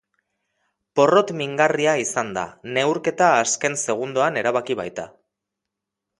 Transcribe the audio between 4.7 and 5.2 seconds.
baita.